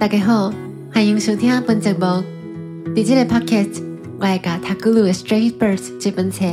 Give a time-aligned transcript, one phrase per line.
[0.00, 0.50] 大家好，
[0.90, 2.00] 欢迎收听本节目。
[2.94, 3.82] 伫这个 podcast，
[4.18, 6.46] 我会甲《塔古鲁的 Stray Birds》这本册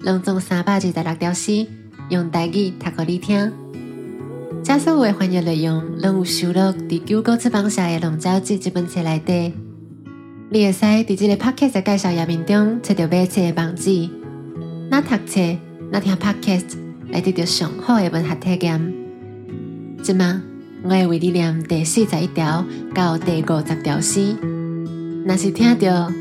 [0.00, 1.66] 朗诵三百二十六条诗，
[2.08, 3.52] 用台语读给你听。
[4.62, 9.52] 这所有的翻译内容，拢有收录伫九歌出版社的《龙舟记》这本册内底。
[10.48, 14.08] 你会使伫这个 podcast 的介绍页面中，找到买册的网址。
[14.88, 15.42] 那读册，
[15.92, 16.78] 那听 podcast，
[17.10, 18.94] 来得到上好的文学体验。
[20.02, 20.42] 即嘛？
[20.86, 22.62] 我会为你念第四十一条
[22.94, 24.36] 到第五十条诗，
[25.24, 26.12] 若是听到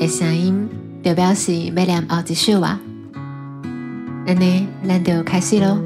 [0.00, 0.68] 的声音，
[1.04, 2.80] 就表示要念后一首啊。
[4.26, 5.78] 安尼，咱就开始咯。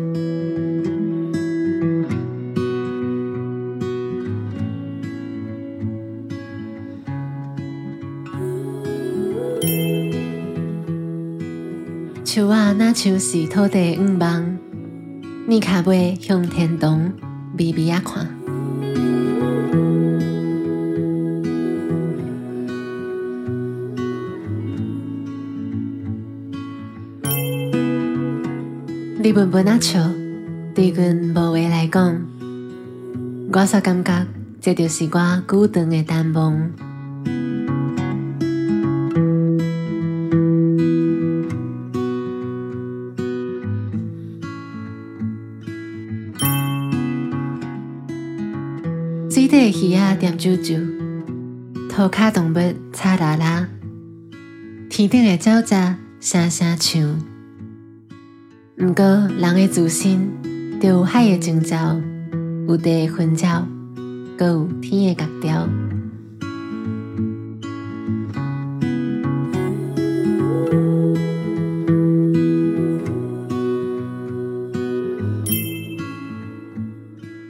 [12.25, 14.70] 树啊，那像是土地五望。
[15.51, 17.13] 你卡背向天东
[17.59, 18.25] 微微啊看，
[29.21, 30.09] 你问问啊笑，
[30.73, 32.23] 对阮无话来讲，
[33.53, 34.25] 我所感觉，
[34.61, 36.71] 这就是我久长的淡忘。
[49.41, 50.79] 水底鱼仔点啾啾，
[51.89, 53.67] 涂骹动物吵啦啦，
[54.91, 55.75] 天顶的鸟只
[56.21, 57.03] 声声唱。
[58.77, 59.03] 毋过
[59.39, 60.29] 人的自信，
[60.79, 61.99] 就有海的征兆，
[62.69, 63.67] 有地的混鸟，
[64.37, 65.67] 阁有天的格调。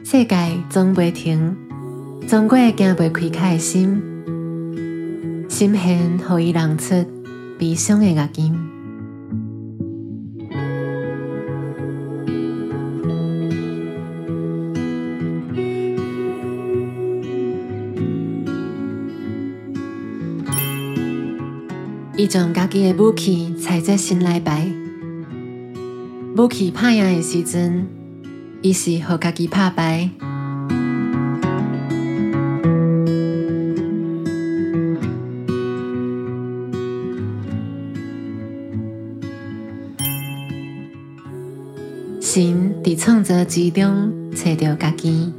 [0.05, 0.37] 世界
[0.69, 1.57] 总袂停。
[2.31, 4.01] 总过行袂开开的心，
[5.49, 7.05] 心弦互伊浪出
[7.59, 8.55] 悲伤的乐音。
[22.17, 24.69] 伊将家己的武器踩在心内摆，
[26.37, 27.89] 武器拍赢的时阵，
[28.63, 30.30] 伊是互家己拍败。
[42.33, 45.33] 神伫创造之中找到家己，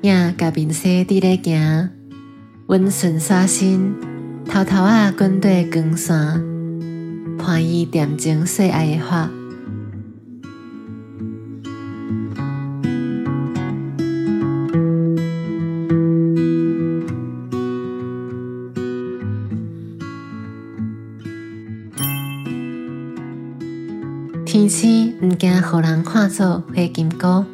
[0.00, 1.90] 影甲面色伫咧行，
[2.68, 3.94] 温顺刷新，
[4.48, 6.16] 偷偷啊滚对光线，
[7.36, 9.30] 伴伊恬静细爱的花。
[24.66, 27.44] 天星毋惊，互人看作花金菇。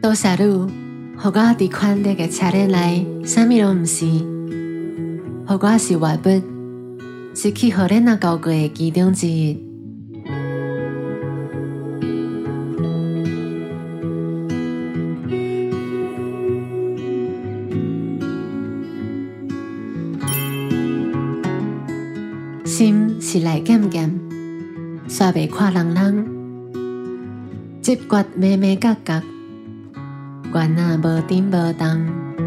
[0.00, 0.44] 多谢你，
[1.16, 4.06] 互我伫宽大嘅车内内，啥物拢毋是，
[5.48, 6.28] 互我是外物，
[7.34, 9.73] 是去互恁那交过嘅其中之一。
[22.64, 24.10] 心是来减减，
[25.06, 26.26] 煞袂看人人，
[27.82, 29.20] 接决咩咩角角，
[30.54, 32.43] 原啊无顶无重。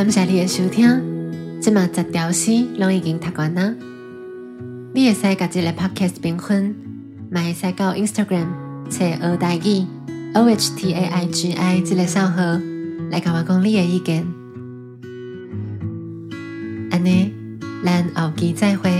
[0.00, 1.60] 感谢你的收听。
[1.60, 3.74] 即嘛十条诗拢已经读完啦，
[4.94, 6.74] 你会使甲即个 podcast 评分，
[7.30, 8.46] 嘛会使到 Instagram
[8.88, 9.84] 找学大语
[10.32, 12.42] O H T A I G I 即个账号
[13.10, 14.26] 来甲我讲你的意见。
[16.90, 17.34] 安尼，
[17.84, 18.90] 咱后期再会。